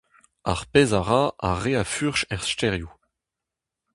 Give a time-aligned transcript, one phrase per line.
[0.51, 2.91] Ar pezh a ra ar re a furch er stêrioù.